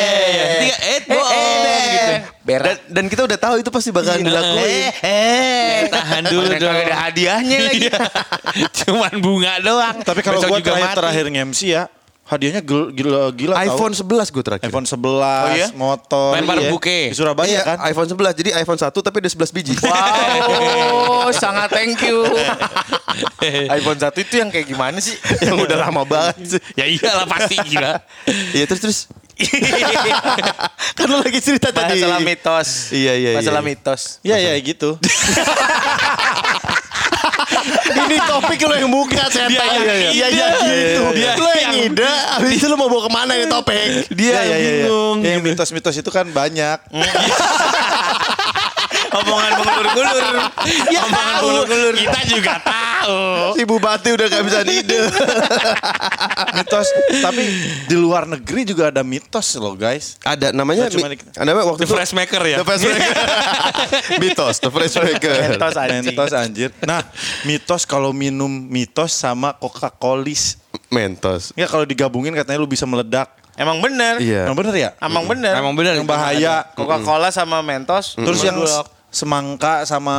tiga, 0.60 0.78
eh, 0.84 1.00
bohong, 1.06 1.62
gitu. 1.86 2.14
Berat. 2.44 2.66
Dan, 2.66 2.78
dan 2.90 3.06
kita 3.08 3.22
udah 3.24 3.38
tahu 3.38 3.56
itu 3.58 3.70
pasti 3.70 3.90
bakalan 3.90 4.22
dilakuin. 4.22 4.66
Eh, 4.66 4.92
eh. 5.00 5.78
Tahan 5.88 6.24
dulu 6.26 6.48
Mana 6.48 6.58
dong. 6.58 6.74
ada 6.76 6.96
hadiahnya 7.06 7.58
lagi. 7.62 7.80
Iya. 7.86 7.98
Cuman 8.82 9.14
bunga 9.20 9.54
doang. 9.60 9.96
Tapi 10.02 10.20
kalau 10.20 10.42
gue 10.42 10.58
juga 10.58 10.74
terakhir 10.74 10.90
mati. 10.90 10.98
terakhir 10.98 11.26
nge-MC 11.30 11.62
ya, 11.70 11.84
hadiahnya 12.24 12.62
gila 12.62 12.88
gila, 12.90 13.20
gila 13.32 13.54
tau. 13.54 13.68
iPhone 13.68 13.94
11 13.94 14.32
gue 14.32 14.44
terakhir. 14.44 14.66
iPhone 14.66 14.88
11, 14.88 14.96
Oh 14.96 15.50
iya? 15.52 15.68
motor. 15.76 16.32
Lempar 16.34 16.56
iya. 16.58 16.70
buke. 16.70 17.00
Di 17.12 17.16
Surabaya 17.16 17.50
Iya, 17.50 17.62
kan. 17.64 17.78
iPhone 17.84 18.08
11. 18.08 18.32
Jadi 18.34 18.50
iPhone 18.56 18.80
1 18.80 18.90
tapi 18.96 19.18
ada 19.20 19.30
11 19.30 19.52
biji. 19.52 19.74
Wow, 19.78 21.28
sangat 21.44 21.70
thank 21.70 22.00
you. 22.02 22.24
iPhone 23.78 24.00
1 24.00 24.08
itu 24.18 24.34
yang 24.36 24.50
kayak 24.50 24.66
gimana 24.66 24.98
sih? 24.98 25.14
yang 25.46 25.60
udah 25.60 25.78
lama 25.78 26.02
banget 26.04 26.58
sih. 26.58 26.62
Ya 26.74 26.86
iyalah 26.86 27.28
pasti 27.28 27.56
gila. 27.62 28.00
Iya 28.52 28.66
terus 28.66 28.82
terus. 28.82 29.00
kan 30.94 31.10
lo 31.10 31.20
lagi 31.20 31.42
cerita 31.42 31.70
tadi. 31.70 31.98
Masalah 31.98 32.22
mitos. 32.22 32.70
Iya, 32.90 33.14
iya, 33.18 33.32
Masalah 33.36 33.60
iya. 33.60 33.68
mitos. 33.68 34.02
Iya 34.22 34.38
iya 34.40 34.54
gitu. 34.62 34.96
Ini 37.96 38.18
topik 38.20 38.60
lo 38.62 38.76
yang 38.76 38.90
buka 38.90 39.24
setan. 39.28 39.50
Dia 39.50 39.64
yang 39.64 40.14
Iya 40.14 40.28
iya 40.28 40.28
ide. 40.28 40.30
iya 40.30 40.48
gitu. 40.58 41.02
Dia 41.14 41.32
Lo 41.36 41.52
yang 41.52 41.74
ide, 41.80 42.10
habis 42.30 42.52
itu 42.56 42.66
lo 42.66 42.76
mau 42.76 42.88
bawa 42.88 43.02
ke 43.04 43.12
mana 43.12 43.32
ini 43.34 43.46
topik? 43.46 44.10
Dia 44.10 44.40
yang 44.44 44.60
bingung. 44.60 45.18
Yang 45.22 45.40
mitos-mitos 45.44 45.96
itu 45.96 46.10
kan 46.10 46.26
banyak. 46.28 46.78
Omongan 49.14 49.52
mengulur-ngulur. 49.56 50.24
Ya 50.90 51.02
Omongan 51.04 51.14
tahu. 51.14 51.46
mengulur-ngulur. 51.46 51.94
Kita 51.96 52.20
juga 52.26 52.54
tahu. 52.60 52.93
Si 53.54 53.64
Bupati 53.64 54.10
udah 54.10 54.26
gak 54.28 54.44
bisa 54.44 54.60
ide. 54.64 54.98
mitos. 56.56 56.88
Tapi 57.20 57.42
di 57.86 57.96
luar 57.96 58.26
negeri 58.26 58.64
juga 58.64 58.90
ada 58.90 59.02
mitos 59.02 59.56
loh 59.56 59.74
guys. 59.74 60.18
Ada 60.22 60.52
namanya 60.52 60.88
mi- 60.88 61.16
di- 61.16 61.24
ada 61.34 61.46
namanya 61.46 61.68
waktu 61.68 61.84
The 61.84 61.88
itu 61.88 61.96
Fresh 61.96 62.14
Maker 62.14 62.42
ya? 62.42 62.58
The 62.60 62.66
Fresh 62.66 62.84
Maker. 62.84 63.16
mitos, 64.24 64.56
The 64.60 64.70
Fresh 64.70 64.96
Maker. 64.98 65.36
Mitos 65.50 65.76
anjing. 65.76 66.04
Mitos 66.06 66.32
anjir. 66.32 66.70
Nah, 66.84 67.02
mitos 67.44 67.82
kalau 67.84 68.12
minum 68.12 68.50
mitos 68.50 69.12
sama 69.12 69.54
Coca-Colis. 69.54 70.60
Mentos. 70.88 71.52
Ya 71.54 71.66
kalau 71.66 71.84
digabungin 71.84 72.34
katanya 72.34 72.58
lu 72.58 72.70
bisa 72.70 72.86
meledak. 72.86 73.30
Emang 73.54 73.78
bener. 73.80 74.18
Iya. 74.18 74.50
Yang 74.50 74.58
bener 74.58 74.74
ya? 74.74 74.90
Emang 74.98 75.26
bener. 75.26 75.54
Emang 75.54 75.74
bener. 75.74 75.94
Yang 75.94 76.10
bahaya. 76.10 76.66
Coca-Cola 76.74 77.30
sama 77.30 77.62
Mentos. 77.62 78.18
Terus 78.18 78.42
yang 78.42 78.58
semangka 79.10 79.86
sama 79.86 80.16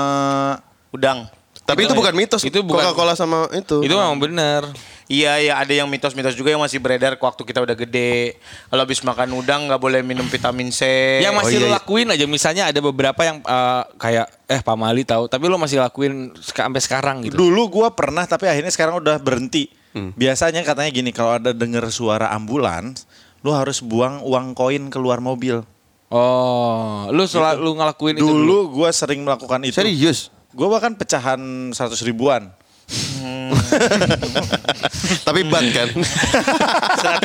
udang. 0.90 1.26
Tapi 1.64 1.88
itu 1.88 1.96
bukan 1.96 2.12
mitos. 2.12 2.44
Itu 2.44 2.60
bukan- 2.60 2.92
Coca-Cola 2.92 3.16
sama 3.16 3.48
itu. 3.50 3.80
Itu 3.80 3.94
memang 3.94 4.20
bener. 4.20 4.68
Iya, 5.04 5.36
iya 5.36 5.52
ada 5.56 5.68
yang 5.68 5.84
mitos-mitos 5.84 6.32
juga 6.32 6.48
yang 6.48 6.60
masih 6.60 6.80
beredar 6.80 7.12
waktu 7.14 7.40
kita 7.40 7.60
udah 7.60 7.72
gede. 7.74 8.40
Kalau 8.68 8.84
habis 8.84 9.00
makan 9.00 9.36
udang 9.36 9.68
nggak 9.68 9.76
boleh 9.76 10.00
minum 10.00 10.24
vitamin 10.24 10.68
C. 10.68 10.80
Yang 11.20 11.34
masih 11.34 11.56
Oh, 11.56 11.60
iya, 11.60 11.68
iya. 11.68 11.76
lakuin 11.76 12.08
aja 12.08 12.24
misalnya 12.24 12.64
ada 12.68 12.80
beberapa 12.80 13.20
yang 13.20 13.40
eh, 13.40 13.82
kayak 13.96 14.26
eh 14.46 14.60
Pak 14.60 14.76
Mali 14.76 15.04
tahu 15.04 15.24
tapi 15.24 15.44
lu 15.44 15.56
masih 15.56 15.76
lakuin 15.78 16.32
sampai 16.38 16.80
sekarang 16.80 17.24
gitu. 17.24 17.36
Dulu 17.36 17.68
gua 17.70 17.92
pernah 17.92 18.24
tapi 18.24 18.44
akhirnya 18.44 18.68
sekarang 18.68 18.96
udah 18.96 19.16
berhenti. 19.18 19.68
Hmm. 19.92 20.12
Biasanya 20.12 20.64
katanya 20.64 20.90
gini 20.90 21.12
kalau 21.12 21.36
ada 21.36 21.52
denger 21.52 21.84
suara 21.88 22.28
ambulans, 22.30 23.04
lu 23.40 23.52
harus 23.52 23.78
buang 23.78 24.20
uang 24.20 24.52
koin 24.52 24.88
keluar 24.88 25.20
mobil. 25.20 25.64
Oh, 26.08 27.08
lu 27.08 27.24
selalu 27.24 27.74
ngelakuin 27.74 28.16
itu 28.16 28.24
Dulu 28.24 28.70
gua 28.70 28.88
sering 28.88 29.20
melakukan 29.20 29.60
itu. 29.62 29.74
Serius. 29.74 30.32
Gua 30.54 30.70
bahkan 30.70 30.94
pecahan 30.94 31.74
100 31.74 31.98
ribuan. 32.06 32.46
Tapi 35.26 35.40
ban 35.48 35.64
kan. 35.72 35.88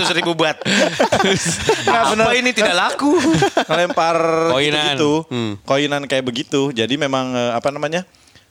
100 0.02 0.18
ribu 0.18 0.34
buat. 0.34 0.56
Apa 1.86 2.32
ini 2.36 2.56
tidak 2.56 2.76
laku? 2.76 3.20
Ngelempar 3.68 4.18
Koinan. 4.56 4.96
gitu. 4.96 5.28
Hmm. 5.30 5.60
Koinan 5.68 6.08
kayak 6.08 6.26
begitu. 6.26 6.72
Jadi 6.72 6.96
memang 6.96 7.36
eh, 7.36 7.52
apa 7.54 7.70
namanya? 7.70 8.08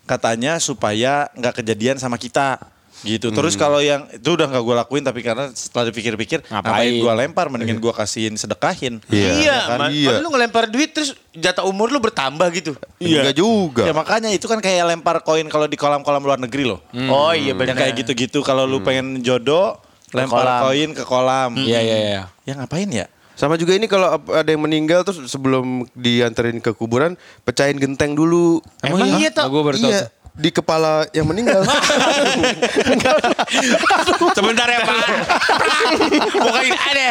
Katanya 0.09 0.57
supaya 0.61 1.29
nggak 1.37 1.65
kejadian 1.65 2.01
sama 2.01 2.17
kita. 2.17 2.61
Gitu. 3.00 3.31
Terus 3.31 3.55
Hmm. 3.55 3.61
kalau 3.61 3.78
yang 3.78 4.07
itu 4.09 4.28
udah 4.28 4.47
nggak 4.47 4.61
gue 4.61 4.75
lakuin 4.76 5.02
tapi 5.02 5.21
karena 5.21 5.50
setelah 5.50 5.88
dipikir-pikir 5.88 6.43
Ngapain? 6.45 6.62
ngapain 6.64 6.93
gue 6.97 7.12
lempar 7.17 7.47
mendingan 7.47 7.78
gue 7.78 7.93
kasihin 7.93 8.35
sedekahin. 8.35 8.99
Iya. 9.07 9.31
Iya, 9.35 9.57
kan? 9.64 9.78
man. 9.78 9.88
Iya. 9.90 10.19
lu 10.19 10.28
ngelempar 10.28 10.67
duit 10.67 10.90
terus 10.90 11.14
jatah 11.31 11.62
umur 11.62 11.88
lu 11.88 11.99
bertambah 11.99 12.49
gitu. 12.50 12.75
Enggak 12.99 13.35
juga. 13.35 13.83
Ya 13.85 13.93
makanya 13.93 14.28
itu 14.28 14.45
kan 14.45 14.59
kayak 14.59 14.88
lempar 14.88 15.23
koin 15.23 15.47
kalau 15.47 15.64
di 15.64 15.75
kolam-kolam 15.75 16.21
luar 16.21 16.38
negeri 16.38 16.67
loh. 16.67 16.83
Oh 17.09 17.31
iya 17.31 17.50
Yang 17.50 17.59
benar. 17.61 17.76
kayak 17.76 17.93
gitu-gitu 17.97 18.43
kalau 18.43 18.64
lu 18.64 18.81
pengen 18.81 19.21
jodoh 19.21 19.78
lempar 20.11 20.43
kolam. 20.43 20.61
koin 20.64 20.90
ke 20.93 21.05
kolam. 21.05 21.50
Iya 21.55 21.78
iya 21.78 21.97
iya. 21.97 22.23
Ya 22.43 22.55
ngapain 22.55 22.88
ya? 22.88 23.07
Sama 23.33 23.55
juga 23.55 23.71
ini 23.71 23.87
kalau 23.87 24.19
ada 24.19 24.50
yang 24.50 24.59
meninggal 24.59 25.07
terus 25.07 25.31
sebelum 25.31 25.87
dianterin 25.95 26.59
ke 26.59 26.75
kuburan, 26.75 27.14
pecahin 27.47 27.78
genteng 27.78 28.19
dulu. 28.19 28.59
Emang 28.83 29.07
iya, 29.14 29.31
gua 29.47 29.62
baru 29.62 29.78
tahu 29.78 29.87
Iya, 29.87 30.11
di 30.38 30.54
kepala 30.54 31.02
yang 31.11 31.26
meninggal. 31.26 31.66
Sebentar 34.38 34.71
ya 34.71 34.80
Pak. 34.87 34.99
Pokoknya 36.30 36.78
ada. 36.78 37.11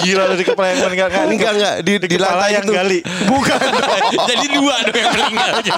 Gila 0.00 0.32
di 0.32 0.44
kepala 0.48 0.66
yang 0.72 0.80
meninggal 0.88 1.08
kan? 1.12 1.24
enggak 1.28 1.52
enggak 1.52 1.74
di, 1.84 1.92
di, 2.00 2.06
kepala 2.16 2.32
lantai 2.32 2.50
yang 2.56 2.64
itu. 2.64 2.72
gali. 2.72 2.98
Bukan. 3.28 3.60
Jadi 4.32 4.46
dua 4.56 4.74
dong 4.88 4.96
yang 4.96 5.12
meninggal 5.12 5.48
aja. 5.60 5.74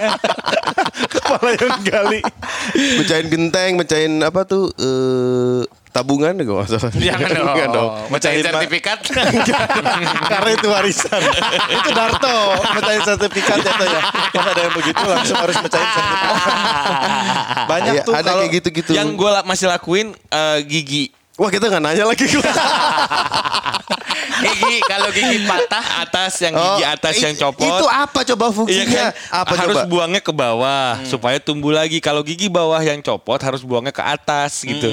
kepala 1.11 1.51
yang 1.59 1.75
gali. 1.83 2.21
Mecahin 3.03 3.27
genteng, 3.27 3.71
mecahin 3.75 4.15
apa 4.23 4.47
tuh 4.47 4.71
eh 4.79 5.84
tabungan 5.95 6.35
gue 6.35 6.51
nggak 6.51 6.69
salah. 6.75 6.91
Jangan 6.91 7.29
dong. 7.31 7.71
Dong. 7.71 7.91
Mecahin 8.11 8.43
sertifikat. 8.43 8.99
Karena 10.35 10.51
itu 10.51 10.67
warisan. 10.67 11.21
itu 11.71 11.91
Darto. 11.95 12.39
Mecahin 12.75 13.03
sertifikat 13.07 13.59
ya 13.63 13.73
tuh 13.79 13.87
ya. 13.87 14.01
Pas 14.35 14.47
ada 14.51 14.61
yang 14.67 14.75
begitu 14.75 15.03
langsung 15.07 15.39
harus 15.39 15.57
mecahin 15.63 15.87
sertifikat. 15.95 16.35
Banyak 17.71 17.93
Iya, 17.95 18.03
tuh 18.03 18.13
ada 18.19 18.27
kalau 18.27 18.41
kayak 18.43 18.53
gitu-gitu. 18.59 18.91
Yang 18.91 19.09
gue 19.15 19.31
masih 19.47 19.67
lakuin 19.71 20.07
eh, 20.19 20.59
gigi. 20.67 21.15
Wah 21.35 21.51
kita 21.51 21.67
nggak 21.67 21.83
nanya 21.83 22.05
lagi. 22.07 22.31
gigi 24.35 24.77
kalau 24.85 25.09
gigi 25.11 25.39
patah 25.47 25.85
Atas 26.01 26.39
yang 26.39 26.55
gigi 26.55 26.85
atas 26.85 27.15
i- 27.17 27.23
yang 27.23 27.35
copot. 27.35 27.65
Oh, 27.65 27.75
Itu 27.75 27.87
apa 27.87 28.21
coba 28.25 28.45
Iya 28.45 28.55
fungsinya? 28.55 29.05
kan? 29.11 29.13
Apa 29.43 29.55
harus 29.57 29.77
coba? 29.77 29.89
buangnya 29.89 30.21
ke 30.21 30.33
bawah 30.33 30.91
supaya 31.05 31.39
tumbuh 31.39 31.73
lagi. 31.73 31.99
Kalau 31.99 32.23
gigi 32.23 32.47
bawah 32.47 32.79
yang 32.79 33.01
copot 33.01 33.41
harus 33.41 33.63
buangnya 33.63 33.91
ke 33.91 33.99
atas 34.01 34.63
gitu. 34.63 34.89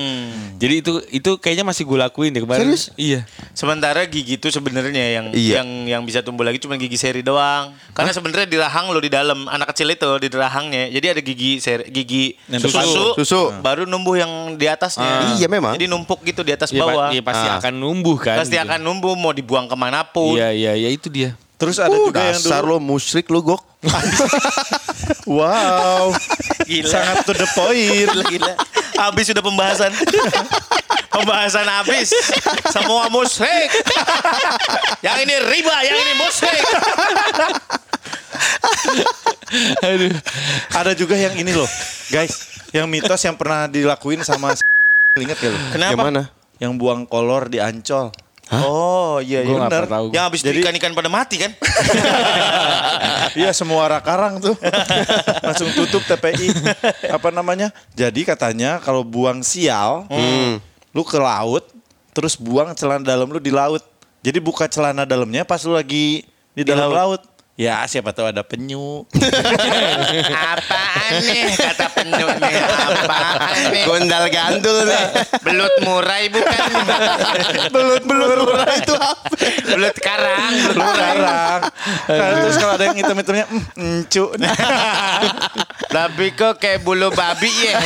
Jadi 0.58 0.74
itu 0.80 0.92
itu 1.12 1.32
kayaknya 1.38 1.62
masih 1.64 1.84
gue 1.84 1.98
lakuin 2.00 2.32
deh 2.32 2.42
kemarin. 2.42 2.66
Serius? 2.68 2.84
Iya. 2.96 3.22
Sementara 3.52 4.04
gigi 4.04 4.36
itu 4.36 4.48
sebenarnya 4.48 4.90
yang 5.14 5.26
Iya. 5.30 5.54
yang 5.58 5.70
yang 5.86 6.02
bisa 6.02 6.20
tumbuh 6.20 6.42
lagi 6.42 6.58
cuma 6.58 6.76
gigi 6.76 6.96
seri 6.96 7.20
doang. 7.20 7.76
Karena 7.92 8.10
sebenarnya 8.10 8.46
di 8.46 8.56
rahang 8.56 8.88
lo 8.88 8.98
di 8.98 9.08
dalam 9.08 9.46
anak 9.46 9.70
kecil 9.70 9.88
itu 9.88 10.08
di 10.18 10.28
rahangnya. 10.30 10.88
Jadi 10.90 11.06
ada 11.10 11.22
gigi 11.22 11.52
seri, 11.58 11.84
gigi 11.88 12.40
Yang 12.48 12.68
susu, 12.68 12.80
susu. 12.80 13.06
Susu. 13.20 13.42
baru 13.60 13.84
numbuh 13.84 14.16
yang 14.16 14.32
di 14.56 14.66
atasnya. 14.66 15.36
Iya, 15.36 15.48
memang. 15.48 15.76
Jadi 15.76 15.86
numpuk 15.86 16.24
gitu 16.24 16.42
di 16.42 16.52
atas 16.52 16.70
Iya, 16.70 16.80
bawah. 16.82 17.08
iya, 17.12 17.22
pasti 17.22 17.46
Ah. 17.46 17.60
akan 17.60 17.74
numbuh 17.74 18.16
kan. 18.18 18.40
Pasti 18.40 18.56
gitu. 18.56 18.64
akan 18.64 18.80
numbuh 18.80 19.14
mau 19.14 19.32
dibuang 19.32 19.66
ke 19.66 19.76
mana 19.76 20.02
pun. 20.02 20.34
Iya 20.34 20.50
iya 20.50 20.72
iya 20.74 20.90
itu 20.90 21.08
dia. 21.08 21.36
Terus 21.56 21.78
ada 21.78 21.94
Uh, 21.94 22.10
juga 22.10 22.26
yang 22.26 22.42
dulu. 22.42 22.66
lo 22.66 22.78
musyrik 22.80 23.28
lo 23.28 23.40
gok. 23.46 23.62
Wow. 25.28 26.12
Gila. 26.66 26.88
Sangat 26.88 27.24
to 27.24 27.34
the 27.34 27.48
point. 27.52 27.78
Gila, 28.06 28.24
gila. 28.26 28.54
Habis 28.98 29.32
sudah 29.32 29.44
pembahasan. 29.44 29.92
pembahasan 31.12 31.68
habis. 31.68 32.16
Semua 32.72 33.12
musyrik. 33.12 33.70
yang 35.06 35.18
ini 35.22 35.36
riba, 35.52 35.76
yang 35.84 35.98
ini 36.00 36.14
musyrik. 36.18 36.64
ada 40.72 40.92
juga 40.96 41.16
yang 41.20 41.36
ini 41.36 41.52
loh. 41.52 41.68
Guys, 42.10 42.48
yang 42.72 42.88
mitos 42.88 43.22
yang 43.22 43.36
pernah 43.36 43.68
dilakuin 43.68 44.24
sama 44.24 44.56
Ingat 45.20 45.38
gak 45.44 45.52
lo? 45.52 45.60
Kenapa? 45.76 45.92
Yang 45.92 46.00
mana? 46.08 46.24
Yang 46.62 46.74
buang 46.80 47.02
kolor 47.04 47.52
di 47.52 47.60
Ancol. 47.60 48.16
Oh 48.52 49.24
iya 49.24 49.48
iya. 49.48 49.68
Tahu. 49.68 50.12
Yang 50.12 50.24
habis 50.28 50.42
Jadi- 50.44 50.60
ikan-ikan 50.64 50.92
pada 50.92 51.08
mati 51.08 51.40
kan? 51.40 51.52
Iya 53.32 53.56
semua 53.56 53.88
arah 53.88 54.04
karang 54.04 54.44
tuh 54.44 54.60
langsung 55.40 55.72
tutup 55.72 56.04
TPI 56.04 56.52
apa 57.08 57.32
namanya? 57.32 57.72
Jadi 57.96 58.28
katanya 58.28 58.84
kalau 58.84 59.08
buang 59.08 59.40
sial 59.40 60.04
lu 60.92 61.04
ke 61.08 61.18
laut, 61.20 61.64
terus 62.12 62.36
buang 62.36 62.72
celana 62.76 63.04
dalam 63.04 63.32
lu 63.32 63.40
di 63.40 63.52
laut. 63.52 63.84
Jadi 64.22 64.38
buka 64.38 64.70
celana 64.70 65.08
dalamnya 65.08 65.42
pas 65.48 65.64
lu 65.66 65.74
lagi 65.74 66.28
di 66.54 66.62
dalam 66.62 66.92
laut. 66.92 67.22
Ya 67.62 67.86
siapa 67.86 68.10
tahu 68.10 68.26
ada 68.26 68.42
penyu. 68.42 69.06
Apaan 70.50 71.14
nih 71.22 71.54
kata 71.54 71.94
penyu 71.94 72.26
nih? 72.42 72.58
Apaan 72.58 73.58
nih? 73.70 73.84
Gondal 73.86 74.26
gandul 74.34 74.90
nih. 74.90 75.06
Belut 75.46 75.70
murai 75.86 76.26
bukan? 76.34 76.58
belut 77.70 78.02
belut 78.02 78.66
itu 78.82 78.98
apa? 78.98 79.30
Belut 79.78 79.98
karang, 80.02 80.54
belut 80.58 80.78
murai. 80.82 80.98
Sekarang. 80.98 81.60
Nah, 82.10 82.30
terus 82.42 82.58
kalau 82.58 82.74
ada 82.82 82.84
yang 82.90 82.98
hitam-hitamnya, 82.98 83.46
mm, 83.46 83.66
encu. 83.78 84.26
Tapi 86.02 86.26
kok 86.34 86.58
kayak 86.58 86.82
bulu 86.82 87.14
babi 87.14 87.54
ya? 87.54 87.78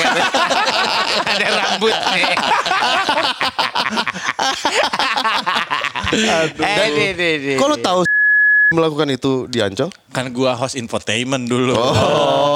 Ada 1.36 1.48
rambutnya. 1.52 2.32
Eh, 6.16 6.88
di, 6.96 7.08
di, 7.12 7.30
di. 7.44 7.54
Kok 7.60 7.68
lu 7.68 7.78
tahu 7.84 8.15
melakukan 8.76 9.08
itu 9.10 9.48
di 9.48 9.60
Ancol? 9.60 9.90
kan 10.12 10.32
gua 10.32 10.56
host 10.56 10.76
infotainment 10.76 11.48
dulu. 11.48 11.76
Oh. 11.76 11.92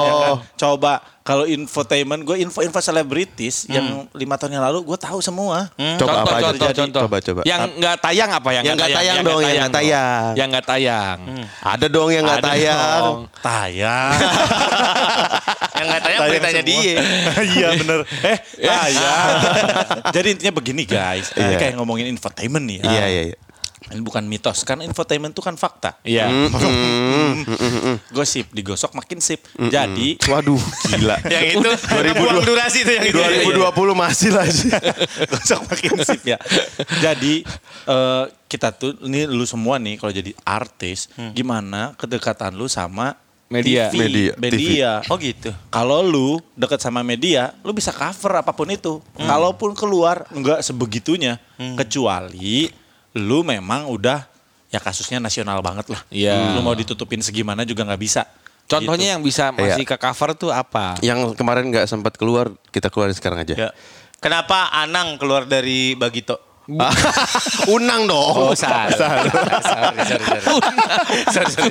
Ya 0.00 0.12
kan? 0.12 0.32
Coba 0.56 0.92
kalau 1.20 1.44
infotainment, 1.44 2.24
gue 2.24 2.40
info-info 2.40 2.80
selebritis 2.80 3.68
yang 3.68 4.08
lima 4.10 4.34
tahun 4.34 4.56
yang 4.56 4.64
lalu 4.64 4.82
gue 4.82 4.98
tahu 4.98 5.20
semua. 5.20 5.68
Coba 5.70 5.94
contoh, 5.94 6.08
apa 6.16 6.32
aja? 6.32 6.42
contoh, 6.42 6.66
Jadi, 6.66 6.78
contoh. 6.80 7.00
Coba 7.04 7.16
coba. 7.20 7.40
Yang 7.44 7.60
nggak 7.76 7.96
tayang 8.00 8.30
apa 8.32 8.48
yang 8.50 8.64
Yang 8.64 8.74
nggak 8.74 8.90
tayang 8.90 9.16
dong, 9.20 9.40
yang 9.40 9.54
nggak 9.54 9.70
tayang. 9.70 10.30
Yang 10.34 10.48
nggak 10.50 10.66
tayang. 10.66 11.18
Ada 11.62 11.86
dong 11.86 12.08
yang 12.10 12.22
nggak 12.24 12.42
tayang. 12.42 13.02
dong. 13.04 13.20
Tayang. 13.38 14.12
Yang 15.80 15.86
nggak 15.88 16.02
tanya 16.04 16.18
beritanya 16.28 16.62
semua. 16.62 16.82
dia. 16.84 16.96
Iya 17.56 17.68
bener. 17.72 18.00
Eh 18.20 18.38
tayang. 18.58 19.34
Jadi 20.12 20.26
intinya 20.36 20.52
begini 20.52 20.82
guys. 20.84 21.32
Ini 21.32 21.46
Iya. 21.46 21.58
kayak 21.58 21.74
ngomongin 21.80 22.06
infotainment 22.10 22.64
nih. 22.68 22.78
Iya 22.84 23.04
iya 23.06 23.22
iya. 23.32 23.36
Ini 23.88 24.04
bukan 24.04 24.28
mitos. 24.28 24.60
Kan 24.68 24.84
infotainment 24.84 25.32
itu 25.32 25.40
kan 25.40 25.56
fakta. 25.56 25.96
Iya. 26.04 26.28
Gosip 28.12 28.52
digosok 28.52 28.92
makin 28.92 29.24
sip. 29.24 29.40
Jadi 29.56 30.20
Waduh, 30.28 30.60
gila. 30.92 31.16
Yang 31.32 31.56
itu 31.56 31.70
buang 32.20 32.44
durasi 32.44 32.84
itu 32.84 32.92
yang 32.92 33.06
itu. 33.08 33.16
2020 33.16 33.96
masih 33.96 34.30
lah 34.36 34.46
sih. 34.46 34.68
gosok 35.32 35.60
makin 35.72 35.90
sip 36.04 36.22
ya. 36.28 36.36
Jadi 37.00 37.42
eh, 37.88 38.24
kita 38.46 38.76
tuh 38.76 39.00
ini 39.08 39.24
lu 39.24 39.48
semua 39.48 39.80
nih 39.80 39.96
kalau 39.96 40.12
jadi 40.12 40.36
artis 40.44 41.08
gimana 41.32 41.96
kedekatan 41.96 42.52
lu 42.52 42.68
sama 42.68 43.16
Media. 43.50 43.90
TV, 43.90 44.06
Media, 44.06 44.32
media. 44.38 44.90
Oh 45.10 45.18
gitu. 45.18 45.50
Kalau 45.74 46.06
lu 46.06 46.38
deket 46.54 46.78
sama 46.78 47.02
media, 47.02 47.50
lu 47.66 47.74
bisa 47.74 47.90
cover 47.90 48.38
apa 48.38 48.54
pun 48.54 48.70
itu. 48.70 49.02
Kalaupun 49.18 49.74
keluar 49.74 50.22
nggak 50.30 50.62
sebegitunya, 50.62 51.34
kecuali 51.74 52.70
lu 53.12 53.42
memang 53.42 53.86
udah 53.86 54.26
ya 54.70 54.78
kasusnya 54.78 55.18
nasional 55.18 55.58
banget 55.60 55.90
lah. 55.90 56.00
Iya. 56.08 56.54
Lu 56.54 56.62
mau 56.62 56.74
ditutupin 56.74 57.18
segimana 57.20 57.66
juga 57.66 57.82
nggak 57.82 58.00
bisa. 58.00 58.22
Contohnya 58.70 59.18
yang 59.18 59.22
bisa 59.22 59.50
masih 59.50 59.82
Iya. 59.82 59.90
ke 59.90 59.96
cover 59.98 60.30
tuh 60.38 60.54
apa? 60.54 60.94
Yang 61.02 61.34
kemarin 61.34 61.74
nggak 61.74 61.90
sempat 61.90 62.14
keluar, 62.14 62.54
kita 62.70 62.86
keluarin 62.86 63.10
sekarang 63.12 63.42
aja. 63.42 63.54
Ya. 63.58 63.70
Kenapa 64.22 64.70
Anang 64.70 65.18
keluar 65.18 65.42
dari 65.42 65.98
Bagito? 65.98 66.38
Unang 67.74 68.06
dong. 68.06 68.30
Oh, 68.30 68.54
sorry, 68.54 68.94
sorry, 68.94 69.26
sorry. 69.26 69.50
sorry, 69.58 70.06
sorry, 70.06 70.22
sorry. 70.22 70.40
Sorry, 71.26 71.50
sorry, 71.50 71.70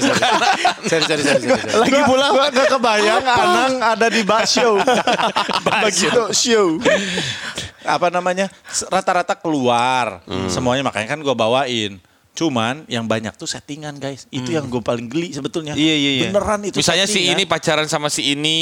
sorry, 0.84 1.03
sorry, 1.08 1.24
sorry. 1.24 1.72
Lagi 1.79 2.01
pula 2.03 2.25
Gua 2.36 2.48
nggak 2.51 2.67
kebayang 2.67 3.24
Anang 3.24 3.74
ada 3.79 4.08
di 4.12 4.27
bar 4.27 4.43
show. 4.60 4.75
Begitu 5.63 6.24
show. 6.36 6.67
Apa 7.86 8.12
namanya? 8.12 8.48
Rata-rata 8.88 9.36
keluar. 9.38 10.24
Semuanya 10.51 10.83
makanya 10.83 11.15
kan 11.15 11.19
gue 11.19 11.36
bawain. 11.36 12.00
Cuman 12.38 12.88
yang 12.88 13.03
banyak 13.03 13.36
tuh 13.36 13.50
settingan 13.50 14.00
guys. 14.00 14.24
Itu 14.31 14.55
yang 14.55 14.71
gue 14.71 14.79
paling 14.79 15.12
geli 15.12 15.36
sebetulnya. 15.36 15.75
Iya, 15.75 15.95
iya, 15.95 16.12
iya. 16.24 16.27
Beneran 16.31 16.63
itu 16.63 16.79
Misalnya 16.79 17.03
si 17.03 17.19
settingan. 17.19 17.36
ini 17.36 17.43
pacaran 17.43 17.88
sama 17.91 18.07
si 18.07 18.31
ini. 18.31 18.59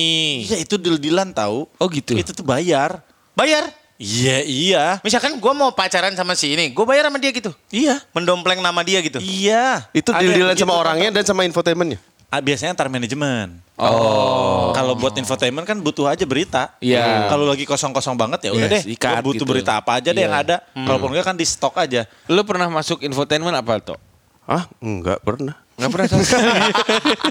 Iya 0.50 0.58
itu 0.66 0.82
deal-dealan 0.82 1.30
tahu. 1.30 1.70
Oh 1.78 1.88
gitu. 1.94 2.18
Itu 2.18 2.34
tuh 2.34 2.42
bayar. 2.42 3.06
Bayar? 3.38 3.70
Iya 3.98 4.46
iya. 4.46 4.86
Misalkan 5.02 5.42
gue 5.42 5.54
mau 5.58 5.74
pacaran 5.74 6.14
sama 6.14 6.38
si 6.38 6.54
ini, 6.54 6.70
gue 6.70 6.86
bayar 6.86 7.10
sama 7.10 7.18
dia 7.18 7.34
gitu. 7.34 7.50
Iya. 7.74 7.98
Mendompleng 8.14 8.62
nama 8.62 8.82
dia 8.86 9.02
gitu. 9.02 9.18
Iya. 9.18 9.90
itu 9.94 10.14
deal-dealan 10.14 10.54
begitu, 10.54 10.66
sama 10.66 10.74
orangnya 10.78 11.10
dan 11.10 11.24
sama 11.26 11.42
infotainmentnya. 11.46 11.98
Ah, 12.38 12.42
biasanya 12.44 12.78
antar 12.78 12.86
manajemen. 12.86 13.58
Oh. 13.74 14.70
Kalau 14.72 14.94
buat 14.94 15.18
infotainment 15.18 15.66
kan 15.66 15.74
butuh 15.76 16.06
aja 16.06 16.22
berita. 16.22 16.78
Iya. 16.78 17.26
Kalau 17.26 17.50
lagi 17.50 17.66
kosong-kosong 17.66 18.14
banget 18.14 18.46
ya 18.46 18.52
udah 18.54 18.70
Yes, 18.70 18.86
deh. 18.86 18.94
ikat 18.94 19.10
Gua 19.18 19.26
butuh 19.26 19.42
gitu. 19.42 19.50
berita 19.50 19.74
apa 19.74 19.98
aja 19.98 20.14
deh 20.14 20.22
Iya. 20.22 20.30
yang 20.30 20.36
ada. 20.38 20.56
Kalaupun 20.76 21.10
enggak 21.10 21.26
kan 21.26 21.36
di 21.36 21.42
stok 21.44 21.74
aja. 21.76 22.06
Lu 22.30 22.46
pernah 22.46 22.70
masuk 22.70 23.02
infotainment 23.02 23.58
apa 23.58 23.82
tuh? 23.82 23.98
Ah, 24.46 24.70
enggak 24.78 25.18
pernah. 25.20 25.58
Nggak 25.78 25.92
pernah 25.94 26.08
sama 26.08 26.24
sekali. 26.26 26.50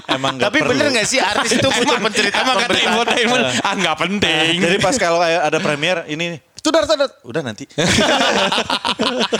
Emang 0.07 0.33
nggak 0.35 0.47
Tapi 0.47 0.59
perlu. 0.63 0.71
bener 0.71 0.87
gak 0.95 1.03
sih 1.03 1.19
artis 1.19 1.51
itu 1.53 1.67
butuh 1.67 1.99
pencerita 2.07 2.39
Emang 2.39 2.55
kata 2.57 2.79
infotainment, 2.79 3.43
ah 3.59 3.73
nggak 3.75 3.95
penting. 3.99 4.51
Jadi 4.59 4.77
pas 4.79 4.95
kalau 4.95 5.19
kayak 5.19 5.41
ada 5.43 5.57
premier 5.59 5.97
ini 6.07 6.39
itu 6.57 6.69
dar 6.73 6.83
dar 6.89 7.07
udah 7.23 7.41
nanti. 7.45 7.63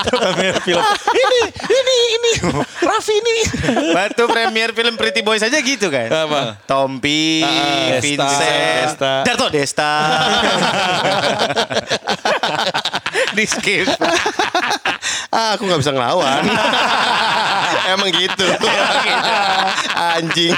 premier 0.07 0.55
film. 0.61 0.83
Ini 1.11 1.41
ini 1.65 1.95
ini 2.13 2.31
Raffi 2.79 3.13
ini. 3.17 3.35
Waktu 3.91 4.23
premier 4.29 4.69
film 4.71 4.95
Pretty 4.95 5.25
Boys 5.25 5.41
aja 5.41 5.57
gitu 5.59 5.89
kan? 5.89 6.07
Apa? 6.07 6.61
Tompi, 6.69 7.41
Desta. 7.41 8.01
Vincent, 8.05 8.85
Desta. 8.85 9.13
Darto 9.25 9.47
Desta. 9.49 9.93
Di 13.37 13.45
skip. 13.45 13.89
Ah, 15.33 15.57
aku 15.57 15.67
nggak 15.67 15.81
bisa 15.81 15.91
ngelawan. 15.93 16.41
Emang 17.93 18.09
gitu. 18.13 18.45
Anjing. 19.95 20.55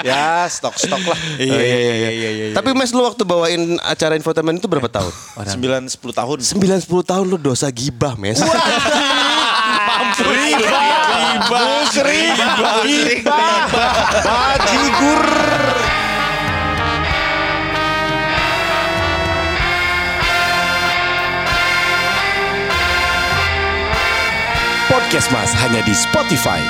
Ya 0.00 0.48
stok-stok 0.48 1.02
lah. 1.04 1.18
Iya, 1.36 1.60
iya, 1.60 2.10
iya, 2.10 2.30
iya, 2.32 2.46
Tapi 2.56 2.72
Mas 2.72 2.90
lu 2.96 3.04
waktu 3.04 3.22
bawain 3.28 3.76
acara 3.84 4.16
infotainment 4.16 4.56
itu 4.56 4.66
berapa 4.66 4.88
tahun? 4.88 5.12
9 5.36 5.92
10 5.92 6.00
tahun. 6.16 6.38
9 6.40 6.88
10 6.88 7.10
tahun 7.12 7.24
lu 7.28 7.36
dosa 7.36 7.68
gibah, 7.68 8.16
Mes. 8.16 8.40
Mampus. 8.40 10.18
Riba, 10.22 10.82
riba, 12.02 12.70
riba, 12.82 13.40
bajigur. 14.24 15.24
Podcast 24.92 25.32
Mas 25.32 25.56
hanya 25.56 25.80
di 25.88 25.96
Spotify. 25.96 26.60